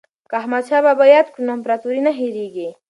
که 0.29 0.35
احمد 0.41 0.63
شاه 0.67 0.81
بابا 0.85 1.05
یاد 1.15 1.27
کړو 1.33 1.45
نو 1.47 1.51
امپراتوري 1.57 2.01
نه 2.07 2.11
هیریږي. 2.19 2.69